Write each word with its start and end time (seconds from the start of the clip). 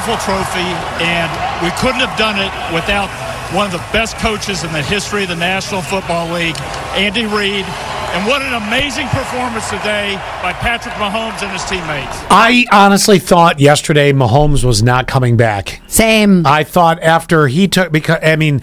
beautiful 0.00 0.32
trophy, 0.32 0.64
and 1.04 1.30
we 1.62 1.70
couldn't 1.72 2.00
have 2.00 2.16
done 2.16 2.38
it 2.38 2.50
without 2.74 3.10
one 3.54 3.66
of 3.66 3.72
the 3.72 3.84
best 3.92 4.16
coaches 4.16 4.64
in 4.64 4.72
the 4.72 4.82
history 4.82 5.24
of 5.24 5.28
the 5.28 5.36
National 5.36 5.82
Football 5.82 6.32
League, 6.32 6.58
Andy 6.94 7.26
Reid. 7.26 7.66
And 8.12 8.26
what 8.26 8.40
an 8.40 8.54
amazing 8.54 9.08
performance 9.08 9.68
today 9.68 10.14
by 10.42 10.54
Patrick 10.54 10.94
Mahomes 10.94 11.42
and 11.42 11.52
his 11.52 11.62
teammates. 11.64 12.16
I 12.30 12.64
honestly 12.72 13.18
thought 13.18 13.60
yesterday 13.60 14.12
Mahomes 14.12 14.64
was 14.64 14.82
not 14.82 15.06
coming 15.06 15.36
back. 15.36 15.82
Same. 15.86 16.46
I 16.46 16.64
thought 16.64 17.02
after 17.02 17.46
he 17.46 17.68
took 17.68 17.92
because 17.92 18.20
I 18.22 18.36
mean 18.36 18.62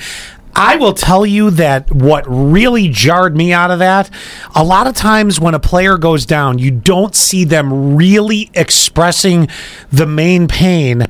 I 0.58 0.76
will 0.78 0.94
tell 0.94 1.26
you 1.26 1.52
that 1.52 1.92
what 1.92 2.26
really 2.28 2.89
jarred 2.89 3.36
me 3.36 3.54
out 3.54 3.70
of 3.70 3.80
that, 3.80 4.10
a 4.56 4.64
lot 4.64 4.88
of 4.88 4.96
times 4.96 5.39
when 5.39 5.54
a 5.54 5.60
player 5.60 5.98
goes 5.98 6.26
down, 6.26 6.57
you 6.57 6.71
don't 6.71 7.16
see 7.16 7.44
them 7.44 7.96
really 7.96 8.50
expressing 8.56 9.50
the 9.92 10.07
main 10.07 10.48
pain 10.48 11.06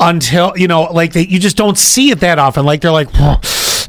until, 0.00 0.52
you 0.56 0.66
know, 0.66 0.82
like 0.92 1.12
they, 1.12 1.26
you 1.26 1.38
just 1.38 1.56
don't 1.56 1.78
see 1.78 2.10
it 2.10 2.20
that 2.20 2.40
often. 2.40 2.64
Like 2.64 2.80
they're 2.80 2.90
like, 2.90 3.08
oh, 3.14 3.38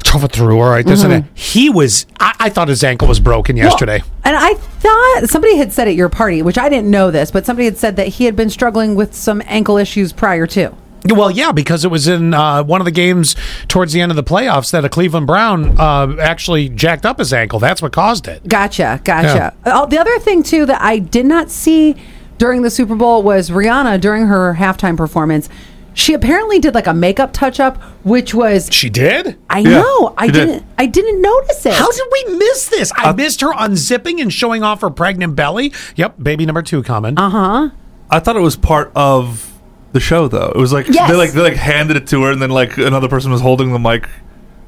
tough 0.04 0.24
it 0.24 0.32
through, 0.32 0.60
all 0.60 0.70
right, 0.70 0.86
this 0.86 1.02
and 1.02 1.12
that. 1.12 1.22
Mm-hmm. 1.24 1.34
He 1.34 1.70
was, 1.70 2.06
I, 2.20 2.36
I 2.38 2.48
thought 2.48 2.68
his 2.68 2.84
ankle 2.84 3.08
was 3.08 3.18
broken 3.18 3.56
yesterday. 3.56 4.02
And 4.24 4.36
I 4.36 4.54
thought 4.54 5.28
somebody 5.28 5.56
had 5.56 5.72
said 5.72 5.88
at 5.88 5.94
your 5.94 6.08
party, 6.08 6.42
which 6.42 6.56
I 6.58 6.68
didn't 6.68 6.90
know 6.90 7.10
this, 7.10 7.32
but 7.32 7.44
somebody 7.44 7.64
had 7.64 7.78
said 7.78 7.96
that 7.96 8.08
he 8.08 8.26
had 8.26 8.36
been 8.36 8.50
struggling 8.50 8.94
with 8.94 9.14
some 9.14 9.42
ankle 9.46 9.76
issues 9.76 10.12
prior 10.12 10.46
to. 10.48 10.74
Well, 11.08 11.30
yeah, 11.30 11.52
because 11.52 11.84
it 11.84 11.90
was 11.90 12.06
in 12.08 12.34
uh, 12.34 12.62
one 12.62 12.80
of 12.80 12.84
the 12.84 12.90
games 12.90 13.34
towards 13.68 13.92
the 13.92 14.00
end 14.00 14.12
of 14.12 14.16
the 14.16 14.24
playoffs 14.24 14.70
that 14.72 14.84
a 14.84 14.88
Cleveland 14.88 15.26
Brown 15.26 15.78
uh, 15.78 16.16
actually 16.20 16.68
jacked 16.68 17.06
up 17.06 17.18
his 17.18 17.32
ankle. 17.32 17.58
That's 17.58 17.80
what 17.80 17.92
caused 17.92 18.28
it. 18.28 18.46
Gotcha, 18.46 19.00
gotcha. 19.04 19.54
Oh, 19.64 19.86
the 19.86 19.98
other 19.98 20.18
thing 20.18 20.42
too 20.42 20.66
that 20.66 20.80
I 20.82 20.98
did 20.98 21.24
not 21.26 21.50
see 21.50 21.96
during 22.38 22.62
the 22.62 22.70
Super 22.70 22.94
Bowl 22.96 23.22
was 23.22 23.50
Rihanna 23.50 24.00
during 24.00 24.26
her 24.26 24.54
halftime 24.54 24.96
performance. 24.96 25.48
She 25.92 26.14
apparently 26.14 26.58
did 26.60 26.74
like 26.74 26.86
a 26.86 26.94
makeup 26.94 27.32
touch 27.32 27.58
up, 27.60 27.76
which 28.04 28.32
was 28.32 28.68
She 28.70 28.88
did? 28.88 29.36
I 29.50 29.58
Yeah, 29.58 29.80
know 29.80 30.14
I 30.16 30.26
she 30.26 30.32
did. 30.32 30.46
didn't 30.46 30.64
I 30.78 30.86
didn't 30.86 31.20
notice 31.20 31.66
it. 31.66 31.74
How 31.74 31.90
did 31.90 32.06
we 32.12 32.36
miss 32.36 32.68
this? 32.68 32.92
I 32.96 33.12
missed 33.12 33.40
her 33.40 33.52
unzipping 33.52 34.20
and 34.22 34.32
showing 34.32 34.62
off 34.62 34.82
her 34.82 34.90
pregnant 34.90 35.34
belly. 35.34 35.72
Yep, 35.96 36.22
baby 36.22 36.46
number 36.46 36.62
two 36.62 36.82
coming. 36.82 37.18
Uh 37.18 37.28
huh. 37.30 37.70
I 38.08 38.20
thought 38.20 38.36
it 38.36 38.40
was 38.40 38.56
part 38.56 38.92
of 38.94 39.52
the 39.92 40.00
show, 40.00 40.28
though. 40.28 40.52
It 40.54 40.58
was 40.58 40.72
like 40.72 40.88
Yes. 40.88 41.10
they 41.10 41.16
like 41.16 41.32
they 41.32 41.40
like 41.40 41.54
handed 41.56 41.96
it 41.96 42.06
to 42.08 42.22
her, 42.22 42.32
and 42.32 42.40
then 42.40 42.50
like 42.50 42.78
another 42.78 43.08
person 43.08 43.30
was 43.30 43.40
holding 43.40 43.72
the 43.72 43.78
mic. 43.78 44.08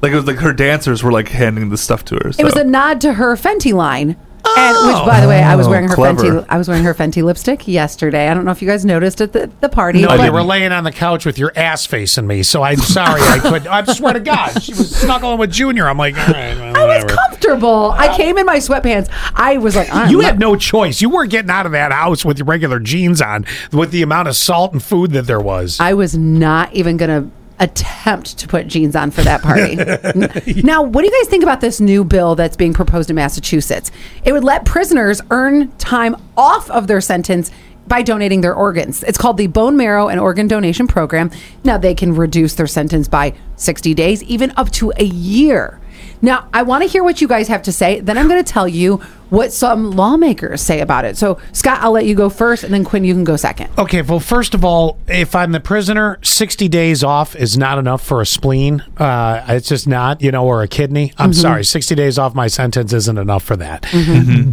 Like 0.01 0.11
it 0.11 0.15
was 0.15 0.25
like 0.27 0.37
her 0.37 0.51
dancers 0.53 1.01
were 1.03 1.11
like 1.11 1.29
handing 1.29 1.69
the 1.69 1.77
stuff 1.77 2.03
to 2.05 2.15
her. 2.15 2.29
It 2.37 2.43
was 2.43 2.55
a 2.55 2.63
nod 2.63 2.99
to 3.01 3.13
her 3.13 3.35
Fenty 3.35 3.73
line. 3.73 4.17
And 4.57 4.87
which, 4.87 5.05
by 5.05 5.19
the 5.21 5.27
way, 5.27 5.41
I 5.41 5.55
was 5.55 5.67
wearing 5.67 5.87
her 5.87 5.95
clever. 5.95 6.21
Fenty. 6.23 6.45
I 6.49 6.57
was 6.57 6.67
wearing 6.67 6.83
her 6.83 6.93
Fenty 6.93 7.23
lipstick 7.23 7.67
yesterday. 7.67 8.27
I 8.27 8.33
don't 8.33 8.45
know 8.45 8.51
if 8.51 8.61
you 8.61 8.67
guys 8.67 8.85
noticed 8.85 9.19
at 9.21 9.33
the, 9.33 9.49
the 9.61 9.69
party. 9.69 10.01
no, 10.01 10.07
but 10.09 10.23
you 10.23 10.31
were 10.31 10.43
laying 10.43 10.71
on 10.71 10.83
the 10.83 10.91
couch 10.91 11.25
with 11.25 11.37
your 11.37 11.51
ass 11.55 11.85
facing 11.85 12.27
me, 12.27 12.43
so 12.43 12.61
I'm 12.63 12.77
sorry 12.77 13.21
I 13.21 13.39
couldn't. 13.39 13.67
I 13.67 13.83
swear 13.93 14.13
to 14.13 14.19
God, 14.19 14.61
she 14.61 14.73
was 14.73 14.95
snuggling 14.95 15.37
with 15.39 15.51
Junior. 15.51 15.87
I'm 15.87 15.97
like, 15.97 16.17
all 16.17 16.33
right, 16.33 16.55
well, 16.55 16.77
I 16.77 16.85
was 16.85 17.03
whatever. 17.03 17.15
comfortable. 17.29 17.91
I 17.91 18.15
came 18.15 18.37
in 18.37 18.45
my 18.45 18.57
sweatpants. 18.57 19.09
I 19.35 19.57
was 19.57 19.75
like, 19.75 19.89
I'm 19.93 20.09
You 20.11 20.17
not- 20.19 20.25
had 20.25 20.39
no 20.39 20.55
choice. 20.55 21.01
You 21.01 21.09
weren't 21.09 21.31
getting 21.31 21.51
out 21.51 21.65
of 21.65 21.71
that 21.73 21.91
house 21.91 22.23
with 22.23 22.37
your 22.37 22.45
regular 22.45 22.79
jeans 22.79 23.21
on, 23.21 23.45
with 23.71 23.91
the 23.91 24.01
amount 24.01 24.27
of 24.27 24.35
salt 24.35 24.73
and 24.73 24.81
food 24.83 25.11
that 25.11 25.23
there 25.27 25.39
was. 25.41 25.79
I 25.79 25.93
was 25.93 26.15
not 26.17 26.73
even 26.73 26.97
going 26.97 27.09
to 27.23 27.31
attempt 27.63 28.37
to 28.39 28.47
put 28.47 28.67
jeans 28.67 28.95
on 28.95 29.09
for 29.09 29.21
that 29.21 29.41
party. 29.41 29.75
Now, 30.63 30.81
what 30.81 31.01
do 31.01 31.07
you 31.07 31.21
guys 31.21 31.29
think 31.29 31.43
about 31.43 31.61
this 31.61 31.79
new 31.79 32.03
bill 32.03 32.35
that's 32.35 32.55
being 32.55 32.73
proposed 32.73 33.09
in 33.09 33.15
Massachusetts? 33.15 33.91
It 34.23 34.31
would 34.33 34.43
let 34.43 34.65
prisoners 34.65 35.21
earn 35.31 35.71
time 35.77 36.15
off 36.37 36.69
of 36.69 36.87
their 36.87 37.01
sentence 37.01 37.51
by 37.87 38.01
donating 38.01 38.41
their 38.41 38.53
organs. 38.53 39.03
It's 39.03 39.17
called 39.17 39.37
the 39.37 39.47
Bone 39.47 39.77
Marrow 39.77 40.07
and 40.07 40.19
Organ 40.19 40.47
Donation 40.47 40.87
Program. 40.87 41.31
Now, 41.63 41.77
they 41.77 41.95
can 41.95 42.15
reduce 42.15 42.55
their 42.55 42.67
sentence 42.67 43.07
by 43.07 43.33
60 43.55 43.93
days, 43.93 44.23
even 44.23 44.51
up 44.55 44.69
to 44.71 44.93
a 44.97 45.03
year. 45.03 45.79
Now, 46.23 46.47
I 46.53 46.63
want 46.63 46.83
to 46.83 46.89
hear 46.89 47.03
what 47.03 47.21
you 47.21 47.27
guys 47.27 47.47
have 47.49 47.61
to 47.63 47.71
say. 47.71 47.99
Then 47.99 48.17
I'm 48.17 48.27
going 48.27 48.41
to 48.43 48.49
tell 48.51 48.67
you 48.67 48.97
what 49.29 49.51
some 49.51 49.91
lawmakers 49.91 50.61
say 50.61 50.79
about 50.79 51.03
it. 51.05 51.17
So, 51.17 51.39
Scott, 51.51 51.81
I'll 51.81 51.91
let 51.91 52.05
you 52.05 52.13
go 52.15 52.29
first, 52.29 52.63
and 52.63 52.71
then 52.73 52.83
Quinn, 52.85 53.03
you 53.03 53.13
can 53.15 53.23
go 53.23 53.35
second. 53.35 53.69
Okay, 53.79 54.01
well, 54.03 54.19
first 54.19 54.53
of 54.53 54.63
all, 54.63 54.99
if 55.07 55.35
I'm 55.35 55.51
the 55.51 55.59
prisoner, 55.59 56.19
60 56.21 56.67
days 56.69 57.03
off 57.03 57.35
is 57.35 57.57
not 57.57 57.77
enough 57.79 58.01
for 58.05 58.21
a 58.21 58.25
spleen. 58.27 58.81
Uh, 58.95 59.43
it's 59.49 59.67
just 59.67 59.87
not, 59.87 60.21
you 60.21 60.31
know, 60.31 60.45
or 60.45 60.61
a 60.61 60.67
kidney. 60.67 61.13
I'm 61.17 61.33
sorry, 61.33 61.65
60 61.65 61.93
days 61.95 62.17
off 62.19 62.33
my 62.35 62.47
sentence 62.47 62.93
isn't 62.93 63.17
enough 63.17 63.43
for 63.43 63.55
that. 63.57 63.81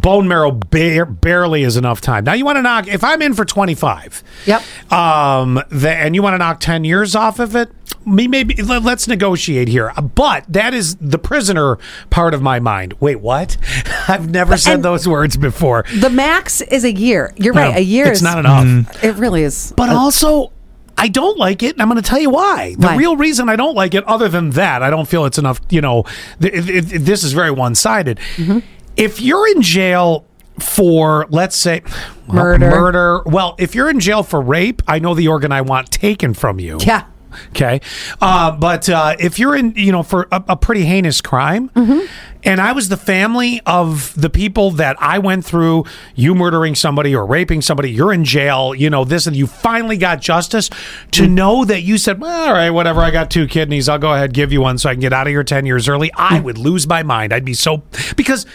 Bone 0.00 0.26
marrow 0.26 0.50
ba- 0.50 1.06
barely 1.06 1.62
is 1.62 1.76
enough 1.76 2.00
time. 2.00 2.24
Now, 2.24 2.32
you 2.32 2.44
want 2.46 2.56
to 2.56 2.62
knock, 2.62 2.88
if 2.88 3.04
I'm 3.04 3.20
in 3.22 3.34
for 3.34 3.44
25, 3.44 4.24
Yep. 4.46 4.62
um, 4.92 5.62
the, 5.70 5.90
and 5.90 6.14
you 6.14 6.22
want 6.22 6.34
to 6.34 6.38
knock 6.38 6.58
10 6.58 6.84
years 6.84 7.14
off 7.14 7.38
of 7.38 7.54
it, 7.54 7.70
maybe 8.10 8.54
let, 8.62 8.82
let's 8.82 9.06
negotiate 9.08 9.68
here. 9.68 9.92
But 10.14 10.44
that 10.52 10.74
is 10.74 10.96
the 10.96 11.18
prisoner 11.18 11.78
part 12.10 12.34
of 12.34 12.42
my 12.42 12.60
mind. 12.60 12.94
Wait, 13.00 13.16
what? 13.20 13.56
I've 14.08 14.28
never 14.30 14.56
said 14.56 14.82
those 14.82 15.06
words 15.08 15.36
before. 15.36 15.84
The 16.00 16.10
max 16.10 16.60
is 16.60 16.84
a 16.84 16.92
year. 16.92 17.32
You're 17.36 17.54
right. 17.54 17.70
No, 17.72 17.76
A 17.78 17.80
year 17.80 18.06
It's 18.08 18.18
is 18.18 18.22
not 18.22 18.38
enough. 18.38 19.02
It 19.04 19.14
really 19.16 19.42
is. 19.42 19.72
But 19.76 19.90
also, 19.90 20.52
I 20.98 21.08
don't 21.08 21.38
like 21.38 21.62
it, 21.62 21.72
and 21.72 21.82
I'm 21.82 21.88
going 21.88 22.02
to 22.02 22.06
tell 22.08 22.20
you 22.20 22.30
why. 22.30 22.74
The 22.78 22.88
Why? 22.88 22.96
real 22.96 23.16
reason 23.16 23.48
I 23.48 23.56
don't 23.56 23.74
like 23.74 23.94
it, 23.94 24.04
other 24.04 24.28
than 24.28 24.50
that, 24.50 24.82
I 24.82 24.90
don't 24.90 25.08
feel 25.08 25.24
it's 25.24 25.38
enough. 25.38 25.60
You 25.70 25.80
know, 25.80 26.02
th- 26.42 26.52
th- 26.52 26.88
th- 26.90 27.00
this 27.02 27.24
is 27.24 27.32
very 27.32 27.50
one 27.50 27.74
sided. 27.74 28.18
Mm-hmm. 28.36 28.58
If 28.96 29.20
you're 29.20 29.48
in 29.48 29.62
jail 29.62 30.26
for, 30.58 31.26
let's 31.30 31.56
say, 31.56 31.80
well, 32.26 32.36
Murder. 32.44 32.70
murder. 32.70 33.22
Well, 33.24 33.54
if 33.58 33.74
you're 33.74 33.88
in 33.88 33.98
jail 33.98 34.22
for 34.22 34.42
rape, 34.42 34.82
I 34.86 34.98
know 34.98 35.14
the 35.14 35.28
organ 35.28 35.52
I 35.52 35.62
want 35.62 35.90
taken 35.90 36.34
from 36.34 36.60
you. 36.60 36.78
yeah. 36.82 37.04
Okay. 37.50 37.80
Uh, 38.20 38.50
but 38.52 38.88
uh, 38.88 39.16
if 39.18 39.38
you're 39.38 39.56
in, 39.56 39.72
you 39.76 39.92
know, 39.92 40.02
for 40.02 40.26
a, 40.32 40.42
a 40.48 40.56
pretty 40.56 40.84
heinous 40.84 41.20
crime, 41.20 41.68
Mm-hmm. 41.70 42.06
and 42.44 42.60
I 42.60 42.72
was 42.72 42.88
the 42.88 42.96
family 42.96 43.60
of 43.66 44.12
the 44.20 44.28
people 44.30 44.70
that 44.72 44.96
I 45.00 45.18
went 45.18 45.44
through, 45.44 45.84
you 46.14 46.34
murdering 46.34 46.74
somebody 46.74 47.14
or 47.14 47.24
raping 47.26 47.62
somebody, 47.62 47.90
you're 47.90 48.12
in 48.12 48.24
jail, 48.24 48.74
you 48.74 48.90
know, 48.90 49.04
this, 49.04 49.26
and 49.26 49.34
you 49.36 49.46
finally 49.46 49.96
got 49.96 50.20
justice, 50.20 50.68
to 51.12 51.22
Mm. 51.24 51.30
know 51.30 51.64
that 51.64 51.82
you 51.82 51.98
said, 51.98 52.20
well, 52.20 52.48
all 52.48 52.52
right, 52.54 52.70
whatever, 52.70 53.00
I 53.00 53.10
got 53.10 53.30
two 53.30 53.46
kidneys, 53.46 53.88
I'll 53.88 53.98
go 53.98 54.12
ahead, 54.14 54.32
give 54.32 54.52
you 54.52 54.60
one 54.60 54.78
so 54.78 54.88
I 54.90 54.94
can 54.94 55.00
get 55.00 55.12
out 55.12 55.26
of 55.26 55.30
here 55.30 55.44
10 55.44 55.66
years 55.66 55.88
early, 55.88 56.10
I 56.16 56.38
Mm. 56.38 56.42
would 56.44 56.58
lose 56.58 56.86
my 56.86 57.02
mind. 57.02 57.32
I'd 57.32 57.44
be 57.44 57.54
so, 57.54 57.82
because. 58.16 58.46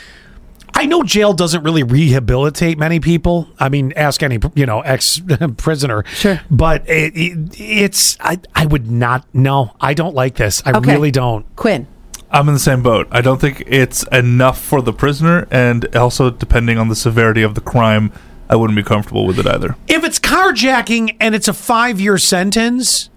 I 0.77 0.85
know 0.87 1.03
jail 1.03 1.31
doesn't 1.33 1.63
really 1.63 1.83
rehabilitate 1.83 2.77
many 2.77 2.99
people. 2.99 3.47
I 3.59 3.69
mean, 3.69 3.93
ask 3.95 4.21
any 4.21 4.39
you 4.55 4.65
know 4.65 4.81
ex 4.81 5.21
prisoner. 5.57 6.03
Sure. 6.13 6.41
but 6.51 6.87
it, 6.89 7.15
it, 7.15 7.59
it's 7.59 8.17
I 8.19 8.39
I 8.53 8.65
would 8.65 8.91
not. 8.91 9.25
No, 9.33 9.73
I 9.79 9.93
don't 9.93 10.13
like 10.13 10.35
this. 10.35 10.61
I 10.65 10.71
Okay. 10.77 10.91
really 10.93 11.11
don't. 11.11 11.45
Quinn. 11.55 11.87
I'm 12.31 12.47
in 12.49 12.53
the 12.53 12.59
same 12.59 12.83
boat. 12.83 13.07
I 13.11 13.21
don't 13.21 13.39
think 13.39 13.63
it's 13.67 14.03
enough 14.11 14.59
for 14.61 14.81
the 14.81 14.91
prisoner, 14.91 15.47
and 15.51 15.95
also 15.95 16.29
depending 16.29 16.77
on 16.77 16.89
the 16.89 16.95
severity 16.95 17.43
of 17.43 17.55
the 17.55 17.61
crime, 17.61 18.11
I 18.49 18.57
wouldn't 18.57 18.75
be 18.75 18.83
comfortable 18.83 19.25
with 19.25 19.39
it 19.39 19.47
either. 19.47 19.75
If 19.87 20.03
it's 20.03 20.19
carjacking 20.19 21.15
and 21.21 21.33
it's 21.33 21.47
a 21.47 21.53
five 21.53 22.01
year 22.01 22.17
sentence, 22.17 23.09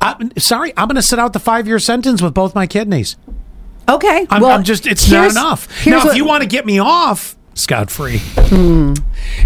I, 0.00 0.16
sorry, 0.38 0.72
I'm 0.76 0.88
going 0.88 0.96
to 0.96 1.02
sit 1.02 1.18
out 1.20 1.32
the 1.32 1.38
five 1.38 1.68
year 1.68 1.78
sentence 1.78 2.20
with 2.20 2.34
both 2.34 2.54
my 2.56 2.66
kidneys. 2.66 3.16
Okay. 3.88 4.26
I'm, 4.30 4.42
well, 4.42 4.50
I'm 4.50 4.64
just, 4.64 4.86
it's 4.86 5.10
not 5.10 5.30
enough. 5.30 5.70
here's 5.80 5.94
Now, 5.94 5.98
if 5.98 6.04
what- 6.06 6.16
you 6.16 6.24
want 6.24 6.42
to 6.42 6.48
get 6.48 6.66
me 6.66 6.78
off 6.78 7.36
scot 7.56 7.90
free. 7.90 8.18
Hmm. 8.18 8.94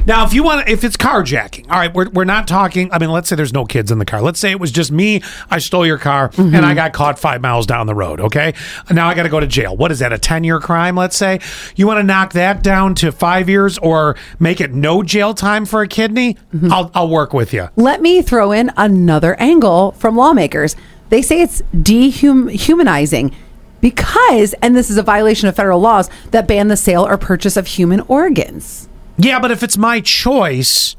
Now, 0.05 0.27
if 0.27 0.35
you 0.35 0.43
want, 0.43 0.69
if 0.69 0.85
it's 0.85 0.97
carjacking, 0.97 1.71
all 1.71 1.79
right, 1.79 1.93
we're, 1.95 2.11
we're 2.11 2.25
not 2.25 2.47
talking. 2.47 2.93
I 2.93 2.99
mean, 2.99 3.11
let's 3.11 3.29
say 3.29 3.37
there's 3.37 3.53
no 3.53 3.65
kids 3.65 3.91
in 3.91 3.99
the 3.99 4.05
car. 4.05 4.21
Let's 4.21 4.39
say 4.39 4.51
it 4.51 4.61
was 4.61 4.73
just 4.73 4.93
me. 4.93 5.23
I 5.51 5.59
stole 5.59 5.87
your 5.87 5.97
car 5.97 6.29
mm-hmm. 6.31 6.55
and 6.55 6.67
I 6.67 6.75
got 6.75 6.93
caught 6.93 7.19
five 7.19 7.41
miles 7.41 7.67
down 7.67 7.87
the 7.87 7.95
road. 7.95 8.21
Okay, 8.21 8.55
now 8.91 9.09
I 9.09 9.15
got 9.15 9.23
to 9.23 9.29
go 9.29 9.41
to 9.41 9.47
jail. 9.47 9.77
What 9.77 9.91
is 9.93 10.01
that? 10.01 10.13
A 10.13 10.19
ten 10.19 10.45
year 10.45 10.61
crime? 10.61 10.97
Let's 10.97 11.17
say 11.17 11.41
you 11.77 11.87
want 11.87 11.99
to 11.99 12.03
knock 12.03 12.33
that 12.35 12.63
down 12.63 12.95
to 12.97 13.13
five 13.13 13.49
years 13.49 13.79
or 13.79 14.17
make 14.39 14.61
it 14.61 14.73
no 14.73 15.03
jail 15.03 15.33
time 15.33 15.65
for 15.65 15.81
a 15.83 15.89
kidney. 15.89 16.35
Mm-hmm. 16.55 16.73
I'll 16.73 16.91
I'll 16.95 17.09
work 17.09 17.33
with 17.33 17.55
you. 17.55 17.69
Let 17.77 18.03
me 18.03 18.23
throw 18.23 18.53
in 18.53 18.71
another 18.77 19.35
angle 19.41 19.93
from 19.93 20.17
lawmakers. 20.17 20.77
They 21.09 21.23
say 21.23 21.43
it's 21.43 21.63
dehumanizing 21.81 23.35
because, 23.81 24.55
and 24.63 24.77
this 24.77 24.91
is 24.91 24.99
a 24.99 25.03
violation 25.03 25.49
of 25.49 25.57
federal 25.57 25.81
laws 25.81 26.11
that 26.31 26.47
ban 26.47 26.69
the 26.69 26.77
sale 26.77 27.07
or 27.07 27.17
purchase 27.19 27.57
of 27.57 27.67
human 27.67 28.01
organs. 28.03 28.89
Yeah, 29.17 29.39
but 29.39 29.51
if 29.51 29.63
it's 29.63 29.77
my 29.77 30.01
choice, 30.01 30.97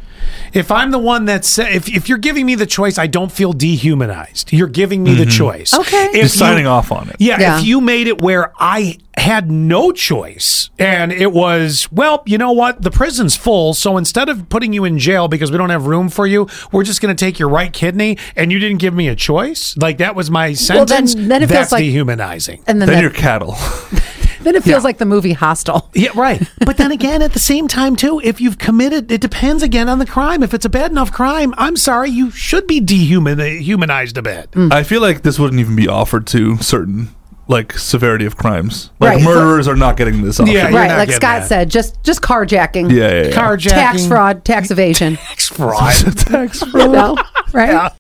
if 0.54 0.72
I'm 0.72 0.92
the 0.92 1.00
one 1.00 1.26
that's 1.26 1.58
if 1.58 1.90
if 1.90 2.08
you're 2.08 2.18
giving 2.18 2.46
me 2.46 2.56
the 2.56 2.66
choice, 2.66 2.98
I 2.98 3.08
don't 3.08 3.32
feel 3.32 3.54
dehumanized. 3.54 4.54
You're 4.54 4.68
giving 4.68 5.04
me 5.04 5.16
the 5.16 5.24
mm-hmm. 5.24 5.32
choice. 5.32 5.74
Okay. 5.74 6.06
If 6.08 6.14
You're 6.14 6.24
you- 6.24 6.30
signing 6.30 6.68
off 6.68 6.92
on 6.92 7.10
it. 7.10 7.16
Yeah, 7.20 7.40
Yeah. 7.40 7.60
if 7.60 7.66
you 7.66 7.82
made 7.82 8.08
it 8.08 8.22
where 8.22 8.52
I 8.60 8.98
had 9.22 9.50
no 9.52 9.92
choice 9.92 10.70
and 10.80 11.12
it 11.12 11.32
was, 11.32 11.90
well, 11.92 12.24
you 12.26 12.38
know 12.38 12.52
what? 12.52 12.82
The 12.82 12.92
prison's 12.92 13.36
full, 13.36 13.74
so 13.74 13.98
instead 13.98 14.30
of 14.30 14.50
putting 14.50 14.74
you 14.74 14.84
in 14.84 15.00
jail 15.00 15.28
because 15.28 15.52
we 15.52 15.58
don't 15.58 15.70
have 15.70 15.86
room 15.88 16.10
for 16.10 16.28
you, 16.28 16.48
we're 16.72 16.84
just 16.84 17.02
going 17.02 17.16
to 17.16 17.26
take 17.26 17.40
your 17.40 17.50
right 17.50 17.72
kidney 17.72 18.18
and 18.36 18.52
you 18.52 18.60
didn't 18.60 18.80
give 18.80 18.94
me 18.94 19.08
a 19.08 19.16
choice. 19.16 19.76
Like 19.78 19.98
that 20.00 20.16
was 20.16 20.30
my 20.30 20.56
Well, 20.70 20.86
then- 20.86 21.08
sentence. 21.08 21.16
then 21.16 21.44
it 21.44 21.50
feels 21.50 21.72
like- 21.72 21.84
dehumanizing. 21.84 22.64
And 22.68 22.82
then, 22.82 22.88
Then 22.88 22.98
that- 22.98 23.02
you're 23.02 23.12
cattle. 23.12 23.52
then 24.42 24.56
it 24.56 24.64
feels 24.64 24.82
Yeah. 24.82 24.88
like 24.88 24.98
the 24.98 25.06
movie 25.06 25.34
Hostel. 25.34 25.90
Yeah, 25.94 26.10
right. 26.16 26.42
But 26.66 26.78
then 26.78 26.92
again, 26.92 27.22
at 27.22 27.34
the 27.34 27.40
same 27.40 27.68
time, 27.68 27.96
too, 27.96 28.20
if 28.24 28.42
you've 28.42 28.58
committed, 28.58 29.12
it 29.12 29.22
depends 29.22 29.62
again 29.62 29.88
on 29.88 30.00
the 30.00 30.06
crime. 30.08 30.42
If 30.42 30.54
it's 30.54 30.66
a 30.66 30.70
bad 30.70 30.90
enough 30.92 31.12
crime, 31.12 31.54
I'm 31.58 31.78
sorry, 31.78 32.10
you 32.10 32.32
should 32.32 32.66
be 32.66 32.80
dehumanized 32.80 34.18
a 34.18 34.22
bit. 34.22 34.50
I 34.56 34.84
feel 34.84 35.02
like 35.02 35.22
this 35.22 35.38
wouldn't 35.38 35.60
even 35.60 35.76
be 35.76 35.88
offered 35.88 36.26
to 36.28 36.58
certain 36.58 37.10
like 37.48 37.78
severity 37.78 38.26
of 38.26 38.38
crimes. 38.38 38.92
Like 39.00 39.16
Right. 39.18 39.24
murderers 39.24 39.68
are 39.68 39.76
not 39.76 39.98
getting 39.98 40.22
this 40.24 40.40
option. 40.40 40.56
Yeah, 40.56 40.70
you're 40.70 40.80
right, 40.80 40.88
not 40.88 40.98
like 41.00 41.08
getting 41.10 41.22
Scott 41.22 41.42
that. 41.42 41.48
said, 41.48 41.70
just 41.70 42.02
just 42.04 42.22
carjacking, 42.22 42.92
Yeah, 42.92 43.10
yeah, 43.12 43.24
yeah. 43.28 43.32
Carjacking, 43.32 43.70
tax 43.70 44.06
fraud, 44.08 44.46
tax 44.46 44.72
evasion. 44.72 45.16
tax 45.28 45.48
fraud. 45.50 45.94
Tax 46.18 46.62
you 46.62 46.88
know, 46.88 47.18
right? 47.54 47.70
Yeah. 47.70 47.90